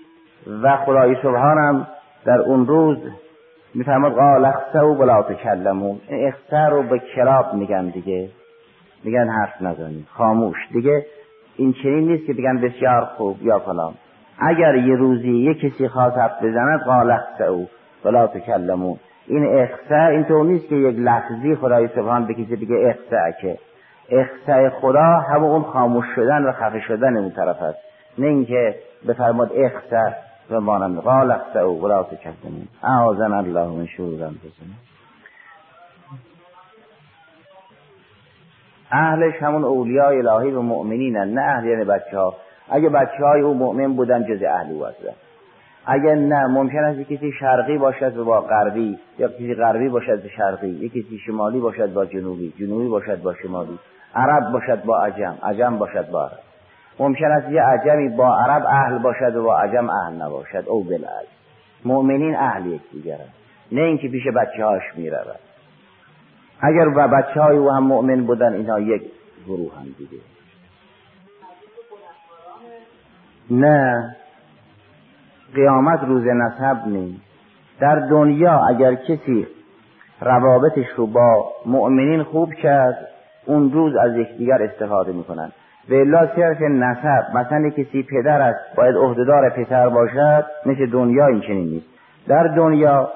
[0.63, 1.87] و خدای سبحانم
[2.25, 2.97] در اون روز
[3.75, 5.99] میفرماد قال اخسو بلا تکلمون.
[6.09, 8.29] اخسر رو به کلاب میگن دیگه.
[9.03, 10.57] میگن حرف نزنید خاموش.
[10.73, 11.05] دیگه
[11.57, 13.93] این چنین نیست که بگن بسیار خوب یا فلان.
[14.39, 17.65] اگر یه روزی یه کسی خواست حرف بزند قال اخسو
[18.03, 18.97] بلا تکلمون.
[19.27, 23.57] این اخسا اینطور نیست که یک لحظی خدای سبحان به کسی بگه اخسا که.
[24.09, 27.79] اخسا خدا همون خاموش شدن و خفه شدن اون طرف است.
[28.17, 28.75] نه اینکه
[29.07, 34.75] بفرماد اخسا و مانند قال و ولا تکلمون اعاذن الله من شرور انفسنا.
[38.91, 42.33] اهلش همون اولیای الهی و مؤمنین نه اهل یعنی بچه ها
[42.69, 45.15] اگه بچه های او مؤمن بودن جز اهلی وزن
[45.85, 50.29] اگر نه ممکن است کسی شرقی باشد و با غربی یا کسی غربی باشد به
[50.29, 53.79] شرقی یا کسی شمالی باشد با جنوبی جنوبی باشد با شمالی
[54.15, 56.46] عرب باشد با عجم عجم باشد با عرب.
[56.99, 60.63] ممکن است یه عجمی با عرب اهل باشد و با عجم اهل نباشد.
[60.67, 61.27] او بالعکس
[61.85, 63.33] مؤمنین اهل یکدیگرند
[63.71, 65.39] نه اینکه پیش بچه هاش می‌رود.
[66.61, 69.01] اگر و بچه های او هم مؤمن بودن اینها یک
[69.47, 70.17] گروه هم دیگه.
[73.51, 74.15] نه.
[75.55, 77.21] قیامت روز نسب نیست
[77.79, 79.47] در دنیا اگر کسی
[80.21, 83.07] روابطش رو با مؤمنین خوب کرد
[83.45, 85.51] اون روز از یکدیگر استفاده می‌کنن.
[85.89, 87.35] و الا صرف نسب.
[87.35, 91.85] مثلا کسی پدر است باید عهدهدار پسر باشد مثل دنیا این چنین نیست.
[92.27, 93.09] در دنیا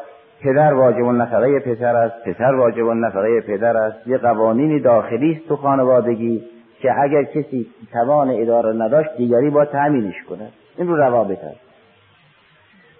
[0.43, 4.07] پدر واجب نفقه پسر است پسر واجب نفقه پدر است.
[4.07, 6.43] یه قوانینی داخلی است تو خانوادگی
[6.81, 11.71] که اگر کسی توان اداره نداشت دیگری با تأمینش کند این رو روابط است.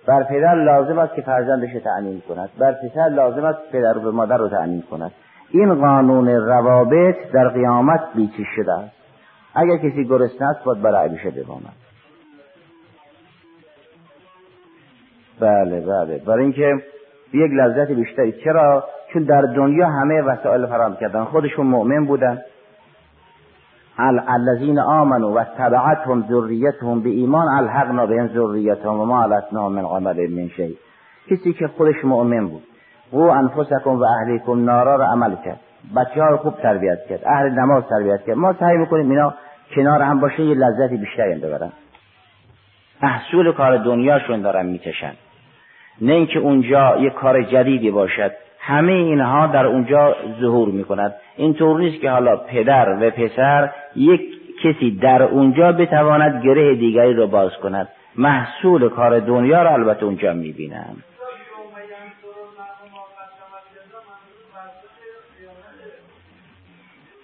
[0.07, 2.49] بر پدر لازم است که فرزندش تأمین کند.
[2.59, 5.11] بر پسر لازم است پدر به مادر رو تأمین کند.
[5.49, 9.00] این قانون روابط در قیامت بیچی شده است.
[9.55, 11.73] اگر کسی گرسنه است باید برای عیبشه بماند
[15.41, 16.21] بله بله.
[16.25, 16.83] برای اینکه
[17.33, 18.31] یک لذت بیشتری.
[18.31, 18.83] چرا؟
[19.13, 21.23] چون در دنیا همه وسایل فراهم کردن.
[21.23, 22.41] خودشون مؤمن بودن.
[24.27, 30.29] الذين آمنوا و تبعتهم ذریتهم به ایمان الحقنا بهم ذریتهم و ما علتنا من عمل
[30.29, 30.75] من شيء
[31.29, 32.63] کسی که خودش مؤمن بود.
[33.13, 35.59] و انفسکم و اهلیکم نارا رو عمل کرد.
[35.95, 38.37] بچه ها رو خوب تربیت کرد اهل نماز تربیت کرد.
[38.37, 39.33] ما سعی می‌کنیم اینا
[39.75, 41.71] کنار هم باشه یه لذتی بیشتری ببرن.
[43.03, 45.13] محصول کار دنیاشون دارن می‌کشن.
[46.01, 48.31] نه اینکه اونجا یه کار جدیدی باشد.
[48.59, 54.21] همه اینها در اونجا ظهور می‌کند اینطور نیست که حالا پدر و پسر یک
[54.63, 57.87] کسی در اونجا بتواند گره دیگری را باز کند.
[58.15, 60.95] محصول کار دنیا را البته اونجا می‌بینم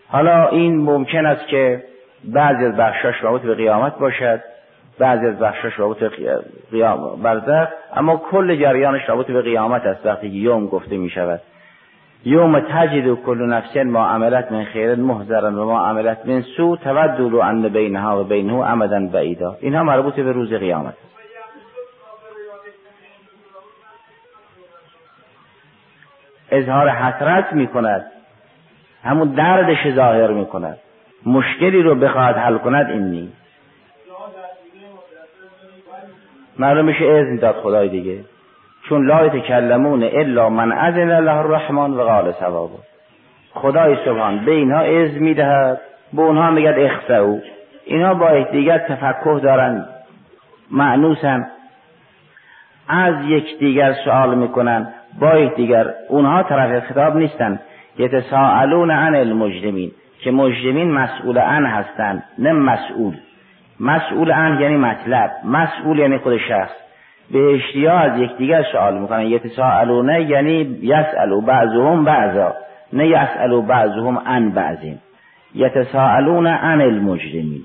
[0.10, 1.84] حالا این ممکن است که
[2.24, 4.42] بعضی از بخشاش رابط به قیامت باشد
[5.00, 6.04] بعضی از بخشاش رابط
[6.72, 10.06] قیام برزخ اما کل جریانش رابط به قیامت است.
[10.06, 11.42] وقتی یوم گفته می شود
[12.26, 17.42] یوم تجد کل نفس ما عملت من خیر محذرا و ما عملت من سو تودل
[17.42, 19.58] ان بینها و بینه امدا بعیدا.
[19.62, 20.94] اینها مربوط به روز قیامت
[26.52, 28.06] اظهار حسرت می کند
[29.04, 30.78] همون دردش ظاهر می کند
[31.26, 33.38] مشکلی رو بخواهد حل کند این نیست.
[36.60, 38.20] معلوم میشه اذن داد خدای دیگه.
[38.90, 42.70] چون لا یتکلمون الا من اذن الله الرحمن و قال ثواب.
[43.54, 45.82] خدای سبحان به اینها اذن می‌دهد
[46.14, 47.40] به اونها میگد اخسعو
[47.86, 49.86] اینا با یکدیگر تفکه دارن
[50.72, 51.48] معنوسن.
[52.88, 57.60] از یکدیگر سوال می‌کنن با یکدیگر اونها طرف خطاب نیستن.
[58.00, 63.14] یتساءلون عن المجرمین که مجرمین مسئول عن هستند نه مسئول.
[63.80, 65.32] مسئول عن یعنی مطلب.
[65.44, 66.72] مسئول یعنی خود شخص.
[67.32, 69.22] بهشتی ها از یکدیگر سوال می‌کنن.
[69.22, 72.54] یتساءلونه یعنی یسالو بعضهم بعضا.
[72.94, 74.98] نه یسالو بعضهم عن بعضین
[75.56, 77.62] یتساءلون عن المجرمین.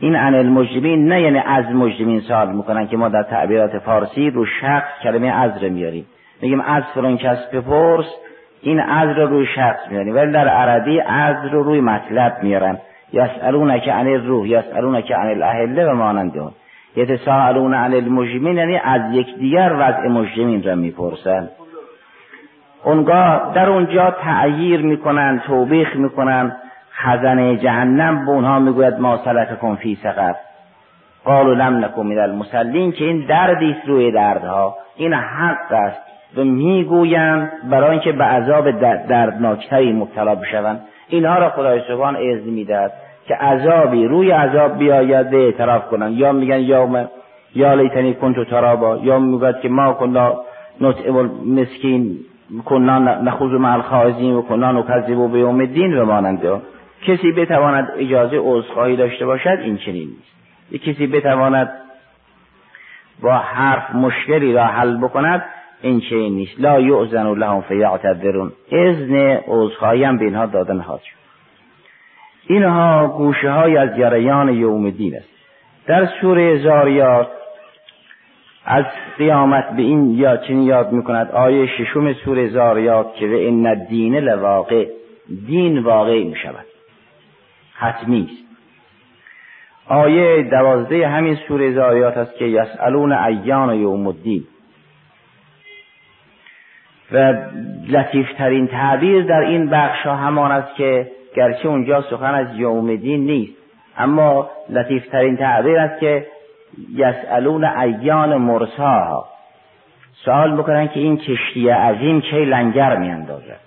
[0.00, 4.46] این عن المجرمین نه یعنی از مجرمین سوال می‌کنن که ما در تعبیرات فارسی رو
[4.46, 6.06] شخص کلمه از رو میاریم.
[6.42, 8.06] میگیم از فرون کس بپرس
[8.62, 10.14] این از رو روی شخص میاریم.
[10.14, 12.78] ولی در عربی از رو روی مطلب میارن.
[13.12, 16.52] یسالون که عن الروح یسالون که عن الاهله و مانند اون.
[16.96, 21.48] یتساءلون عن المجرمین یعنی از یکدیگر وضع مجرمین را می‌پرسن.
[22.84, 26.56] اونگاه در اونجا تعییر می‌کنن توبیخ می‌کنن.
[26.92, 29.20] خزنه جهنم به اونها می‌گوید ما
[29.60, 30.34] کن فی سقر.
[31.24, 34.76] قالوا لم نکن من المسلین که این دردی است روی دردها.
[34.96, 36.15] این حق است.
[36.36, 38.70] و می‌گویند برای اینکه به عذاب
[39.08, 40.80] دردناکتری مبتلا بشوند.
[41.08, 42.92] اینها را خدای سبحان اذن می‌دهد
[43.28, 46.12] که عذابی روی عذاب بیاید به اعتراف کنند.
[46.12, 47.08] یا میگن یا
[47.54, 48.96] یا لیتنی کنتو ترابا.
[48.96, 50.40] یا می‌گوید که ما کنا
[50.80, 52.18] نطعم مسکین
[52.64, 56.60] کنا نخوض مع الخائزین و کنا نکذب به یوم الدین و ماننده
[57.06, 60.84] کسی بتواند اجازه عذرخواهی داشته باشد این چنین نیست.
[60.84, 61.70] کسی بتواند
[63.22, 65.44] با حرف مشکلی را حل بکند
[65.82, 66.60] این چنین نیست.
[66.60, 68.52] لا یعزن لهم فیعتذرون.
[68.72, 71.16] اذن عذرخواهی هم به اینها داده نهاد شد.
[72.46, 75.28] اینها گوشه های از جریان یوم دین است.
[75.86, 77.28] در سوره زاریات
[78.64, 78.84] از
[79.18, 81.30] قیامت به این یا چنین یاد می‌کند.
[81.30, 84.86] آیه ششم سوره زاریات که به این دین لواقع.
[85.46, 86.66] دین واقع می شود
[87.74, 88.46] حتمی است.
[89.88, 94.44] آیه دوازده همین سوره زاریات است که یسالون ایان یوم الدین.
[97.12, 97.34] و
[97.88, 103.26] لطیفترین تعبیر در این بخش ها همان است که گرچه اونجا سخن از یوم دین
[103.26, 103.52] نیست
[103.98, 106.26] اما لطیفترین تعبیر است که
[106.94, 109.24] یسالون ایان مرساها
[110.24, 113.60] سوال بکنن که این کشتی عظیم کی لنگر میاندازد؟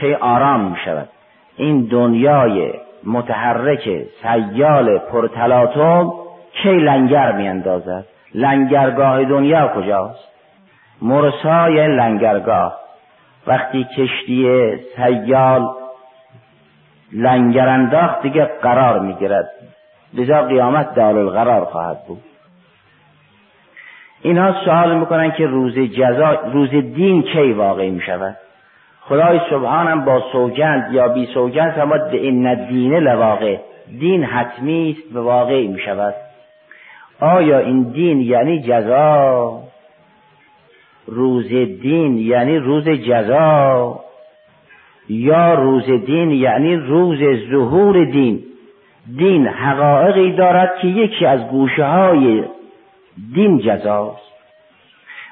[0.00, 1.08] کی آرام می شود
[1.56, 2.72] این دنیای
[3.04, 3.88] متحرک
[4.22, 6.12] سیال پرتلاتم
[6.62, 8.04] کی لنگر میاندازد؟
[8.34, 10.31] لنگرگاه دنیا کجاست؟
[11.02, 12.76] مرسای لنگرگاه.
[13.46, 15.68] وقتی کشتی سیال
[17.12, 19.50] لنگر انداخت دیگه قرار می‌گیرد.
[20.14, 22.22] لذا قیامت دال القرار خواهد بود.
[24.22, 28.36] اینها سوال می‌کنن که روز جزا روز دین کی واقع می شود
[29.00, 33.56] خدای سبحانم با سوگند یا بی سوگند اما این دینه لواقع.
[34.00, 36.14] دین حتمی است به واقع می شود
[37.20, 39.61] آیا این دین یعنی جزا؟
[41.06, 41.48] روز
[41.82, 44.00] دین یعنی روز جزا.
[45.08, 47.18] یا روز دین یعنی روز
[47.50, 48.40] ظهور دین.
[49.16, 52.44] دین حقایقی دارد که یکی از گوشه های
[53.34, 54.32] دین جزاست.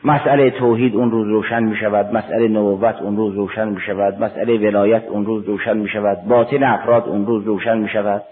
[0.05, 4.59] مسئله توحید اون روز روشن می شود مسئله نبوت اون روز روشن می شود مسئله
[4.59, 8.23] ولایت اون روز روشن می شود باطن افراد اون روز روشن می شود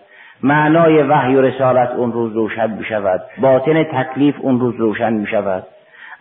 [0.42, 5.26] معنای وحی و رسالت اون روز روشن می شود باطن تکلیف اون روز روشن می
[5.26, 5.66] شود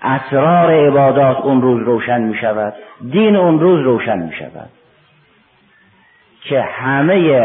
[0.01, 2.73] اسرار عبادات اون روز روشن می شود.
[3.11, 4.69] دین اون روز روشن می شود.
[6.43, 7.41] که همه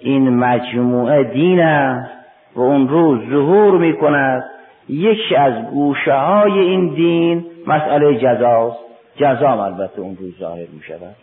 [0.00, 2.10] این مجموعه دین است
[2.54, 4.44] و اون روز ظهور می کند.
[4.88, 8.78] یکی از گوشه های این دین مسئله جزاست.
[9.16, 11.16] جزا البته اون روز ظاهر می شود.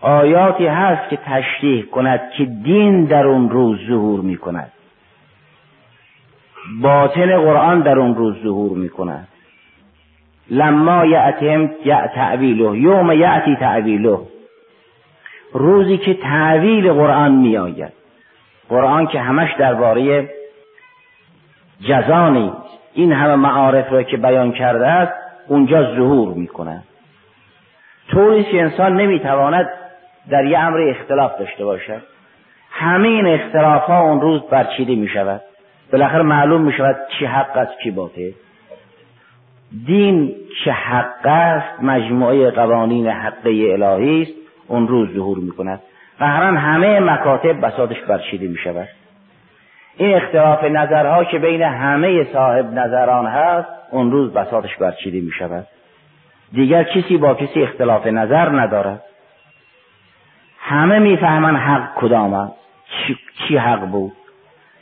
[0.00, 4.72] آیاتی هست که تشریح کند که دین در اون روز ظهور می کند.
[6.82, 9.28] باطن قرآن در اون روز ظهور می کند.
[10.50, 11.70] لما یعتیم
[12.14, 14.18] تعویله یوم یعتی تعویله
[15.52, 17.92] روزی که تعویل قرآن می آید
[18.68, 20.28] قرآن که همش درباره
[21.88, 22.56] جزا نیست
[22.94, 25.12] این همه معارف را که بیان کرده است
[25.48, 26.82] اونجا ظهور می‌کنه.
[28.10, 29.68] طوری که انسان نمی‌تواند
[30.30, 32.02] در یه امر اختلاف داشته باشد.
[32.70, 35.40] همه این اختلاف ها اون روز برچیده می شود
[35.92, 38.30] بالاخره معلوم می شود چی حق است چی باطل.
[39.86, 44.32] دین که حق است مجموعه قوانین حقه الهی است
[44.68, 45.80] اون روز ظهور می کند
[46.18, 48.88] قهران همه مکاتب بساتش برچیده می شود
[49.96, 55.66] این اختلاف نظرها که بین همه صاحب نظران هست اون روز بساطش برچیده می شود
[56.52, 59.02] دیگر کسی با کسی اختلاف نظر ندارد.
[60.58, 62.54] همه می‌فهمن حق کدام است
[63.48, 64.12] چی حق بود.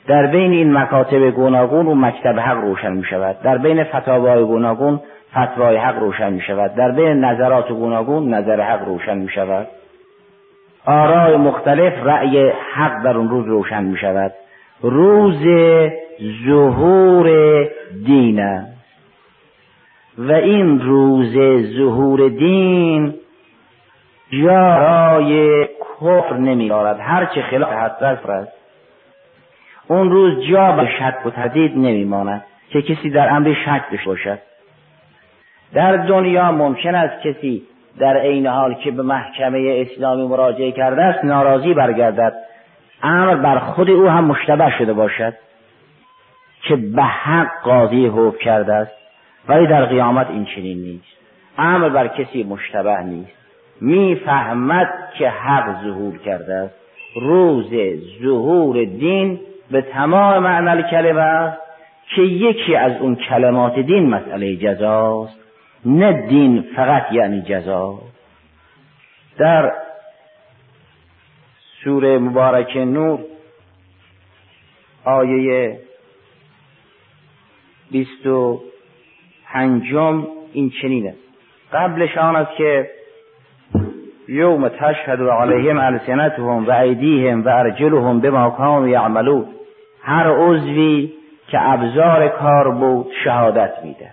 [0.08, 5.00] در بین این مکاتب گوناگون و مکتب حق روشن می شود در بین فتاوای گوناگون
[5.36, 9.66] فتوای حق روشن می شود در بین نظرات گوناگون نظر حق روشن می شود
[10.86, 14.32] آرای مختلف رأی حق در اون روز روشن می شود
[14.82, 15.42] روز
[16.46, 17.28] ظهور
[18.06, 18.66] دین
[20.18, 21.34] و این روز
[21.76, 23.14] ظهور دین
[24.30, 25.64] جای
[26.00, 28.57] کفر نمی دارد هرچه خلاف حق است.
[29.88, 34.38] اون روز جا به شک و تردید نمیماند که کسی در امر شک داشته باشد.
[35.74, 37.62] در دنیا ممکن است کسی
[37.98, 42.32] در عین حال که به محکمه اسلامی مراجعه کرده است ناراضی برگردد.
[43.02, 45.34] امر بر خود او هم مشتبه شده باشد
[46.62, 48.92] که به حق قاضی حکم کرده است
[49.48, 51.18] ولی در قیامت این چنین نیست.
[51.58, 53.32] امر بر کسی مشتبه نیست.
[53.80, 56.74] می‌فهمد که حق ظهور کرده است.
[57.16, 57.70] روز
[58.22, 59.40] ظهور دین
[59.70, 61.58] به تمام معنی کلمه است
[62.14, 65.38] که یکی از اون کلمات دین مسئله جزاست
[65.84, 67.98] نه دین فقط یعنی جزا.
[69.38, 69.72] در
[71.84, 73.20] سوره مبارک نور
[75.04, 75.78] آیه
[77.90, 78.62] بیست و
[79.52, 81.18] پنجم این چنین است.
[81.72, 82.90] قبلش آن است که
[84.28, 89.46] یوم تشهد علیهم السنتهم و ایدیهم و ارجلهم بما کانوا یعملون.
[90.08, 91.12] هر عضوی
[91.48, 94.10] که ابزار کار بود شهادت میده.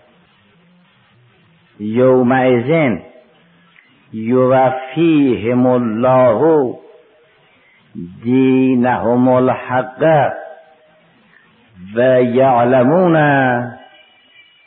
[1.79, 2.97] یومئذ
[4.13, 6.73] یوفیهم الله
[8.23, 10.31] دینهم الحق
[11.95, 13.15] و یعلمون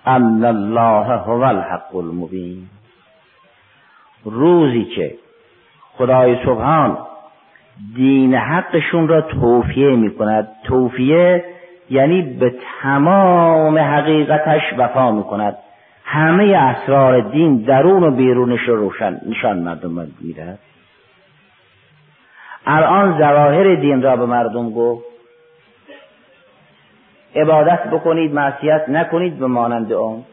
[0.07, 2.69] ان الله هو الحق المبین.
[4.25, 5.15] روزی که
[5.99, 6.99] خدای سبحان
[7.95, 11.45] دین حقشون را توفیه می کند توفیه
[11.91, 15.57] یعنی به تمام حقیقتش وفا می کند
[16.05, 20.59] همه اسرار دین درون و بیرونش رو روشن نشان مردم می‌دهد.
[22.67, 25.05] الان ظواهر دین را به مردم گفت.
[27.37, 30.25] عبادت بکنید معصیت نکنید به مانند اون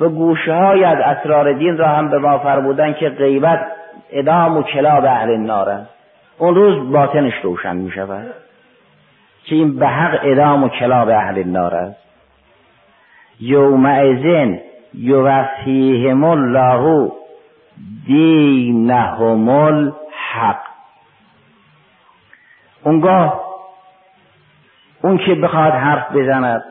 [0.00, 3.66] و گوشه های از اسرار دین را هم به ما فرمودن که غیبت
[4.10, 5.86] ادام و کلاب اهل النار
[6.38, 8.34] اون روز باطنش روشن می شود
[9.44, 12.00] که این به حق ادام و کلاب اهل النار است؟
[13.40, 14.60] یومئذن
[14.94, 17.12] یوفیهم الله
[18.06, 20.60] دینهم الحق.
[22.84, 23.46] اونگاه
[25.02, 26.64] اون که بخواد حرف بزند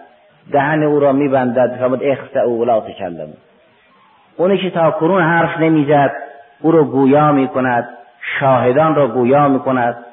[0.52, 3.34] دهن او را میبندد فرمود اخت او ولا تکلم.
[4.38, 6.16] اونی که تا کنون حرف نمی‌زد
[6.62, 7.90] او را گویا می‌کند.
[8.40, 10.06] شاهدان را گویا می‌کند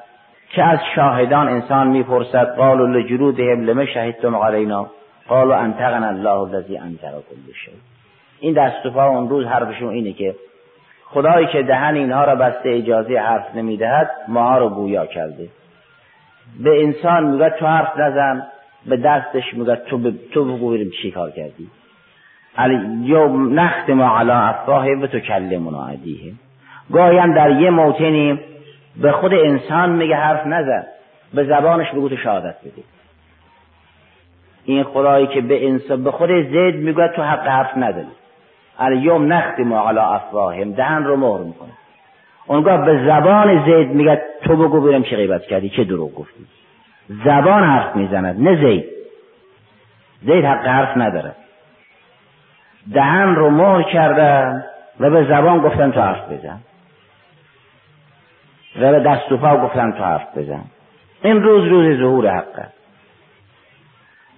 [0.49, 4.87] که از شاهدان انسان می‌پرسد قالوا لجلودهم لم شهدتم علینا؟
[5.27, 7.73] قالوا انتقن الله الذی انتق کل شیء
[8.39, 10.35] این دست و اون روز حرفشون اینه که
[11.05, 15.47] خدایی که دهن اینها را بسته اجازه حرف نمی‌دهد ما رو گویا کرده.
[16.63, 18.43] به انسان میگه تو حرف نزن
[18.85, 20.11] به دستش میگه تو ب...
[20.33, 21.69] تو بگو بریم چی کار کردی.
[23.03, 26.33] یا نخت ما علا افواه و تو کلمنا عدیه
[26.91, 28.39] گاهی هم در یه موتنی
[29.01, 30.83] به خود انسان میگه حرف نزن
[31.33, 32.83] به زبانش بگو تو شهادت بده
[34.65, 38.07] این خدایی که به انسان به خود زید میگه تو حق حرف نداری.
[38.79, 41.69] الیوم نختم علی افواههم دهن رو مهر می‌کنه.
[42.47, 46.45] اونگاه به زبان زید میگه تو بگو برم چه غیبت کردی چه دروغ گفتی.
[47.25, 48.85] زبان حرف می‌زند نه زید.
[50.21, 51.35] زید حق حرف نداره.
[52.93, 54.65] دهن رو مهر کردن
[54.99, 56.59] و به زبان گفتن تو حرف بزن.
[58.75, 60.63] به دست و پا گفتن تو حرف بزن.
[61.23, 62.67] این روز روز ظهور حقه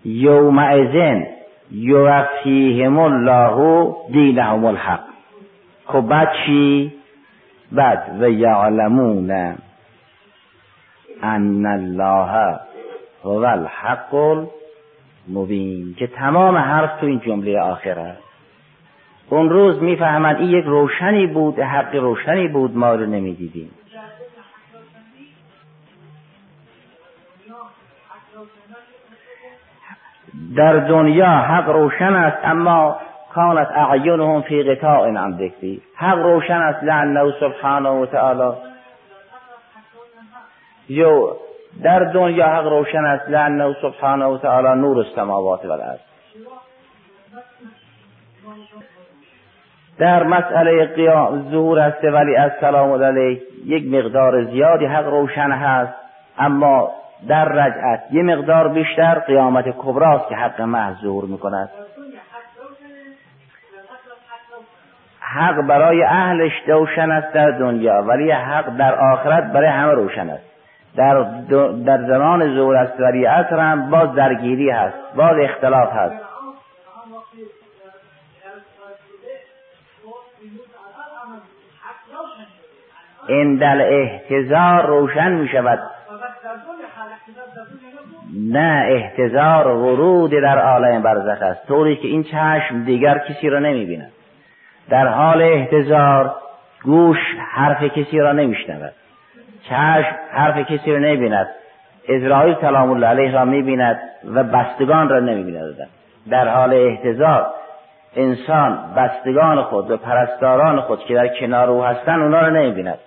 [0.05, 1.27] یومئذن
[1.71, 5.03] یوفیهم الله دینهم الحق.
[5.85, 6.93] خب بعد چی؟
[7.71, 9.55] بعد و یعلمون
[11.23, 12.59] ان الله
[13.23, 14.13] هو الحق
[15.27, 15.95] المبین.
[15.97, 18.21] که تمام حرف تو این جمله آخر است.
[19.29, 23.71] اون روز می‌فهمند این یک روشنی بود حق روشنی بود ما رو نمی‌دیدیم.
[30.55, 32.97] در دنیا حق روشن است اما
[33.33, 35.81] کانت اعینهم فی قطاع عن ذکری.
[35.95, 38.53] حق روشن است لعنه سبحانه و تعالی.
[40.89, 41.29] یو
[41.83, 45.99] در دنیا حق روشن است لعنه سبحانه و تعالی نور السماوات و الارض.
[49.97, 55.93] در مسئله قیام ظهور است ولی از سلام علیه یک مقدار زیادی حق روشن هست
[56.37, 56.91] اما
[57.27, 61.69] در رجعت یه مقدار بیشتر قیامت کبراست که حق محض ظهور می‌کند.
[65.19, 70.55] حق برای اهلش روشن است در دنیا ولی حق در آخرت برای همه روشن است.
[70.95, 71.23] در,
[71.85, 76.25] در زمان ظهور است ولی اصر هم باز درگیری هست باز اختلاف هست.
[83.27, 85.79] این دل احتضار روشن می شود
[88.35, 91.67] نه احتضار ورود در عالم برزخ است.
[91.67, 94.11] طوری که این چشم دیگر کسی را نمی بیند
[94.89, 96.35] در حال احتضار
[96.83, 97.17] گوش
[97.51, 98.91] حرف کسی را نمیشنود.
[99.63, 101.47] چشم حرف کسی را نمی‌بیند.
[102.09, 103.99] اسرائیل سلام الله علیه را می‌بیند
[104.33, 105.87] و بستگان را نمی‌بیند.
[106.29, 107.47] در حال احتضار
[108.15, 112.99] انسان بستگان خود و پرستاران خود که در کنار او هستند اونا را نمی‌بیند.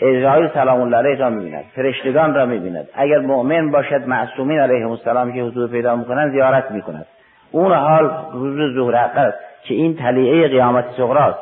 [0.00, 2.88] اسرائیل سلام الله علیه را می‌بیند فرشتگان را می‌بیند.
[2.94, 7.06] اگر مؤمن باشد معصومین علیهم السلام که حضور پیدا می‌کنند زیارت می‌کند.
[7.52, 9.38] اون حال روز ظهر است.
[9.64, 11.38] که این تلیعه قیامت صغراست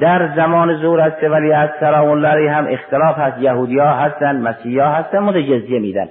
[0.00, 3.38] در زمان ظهور است ولی از سلام الله هم اختلاف هست.
[3.38, 6.08] یهودی ها هستن مسیحی ها هستن متجزیه میدن.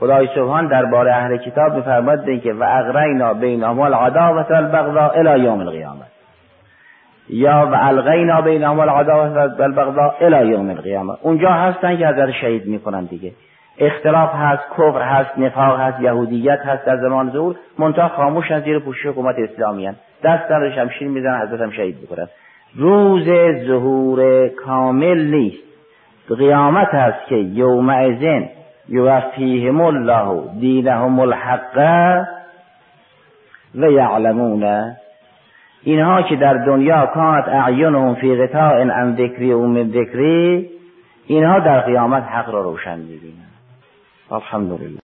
[0.00, 6.04] خدای سبحان درباره اهل کتاب میفرماد که و اغرینا بینهم العداوه والبغضاء الى یوم القیامه
[7.32, 9.28] یا و الغینا بینهم العداوه
[9.58, 11.14] والبغضاء الى یوم القیامه.
[11.22, 13.32] اونجا هستن که از شهید می‌کنن دیگه.
[13.78, 17.56] اختلاف هست کفر هست نفاق هست یهودیت هست در زمان ظهور.
[17.78, 21.96] منتها خاموش از زیر پوشش حکومت اسلامی هست دست در شمشیر می‌زنن حضرت هم شهید
[22.02, 22.28] بکنن
[22.76, 23.28] روز
[23.66, 25.64] ظهور کامل نیست.
[26.38, 28.48] قیامت هست که یوم ازن
[28.88, 31.78] یوفیهم الله دینهم الحق
[33.74, 34.94] و یعلمون
[35.82, 40.70] اینها که در دنیا کانت اعینهم فی غطاء عن ذکری و من ذکری
[41.26, 43.50] اینها در قیامت حق را روشن می‌بینند.
[44.30, 44.98] الحمدلله.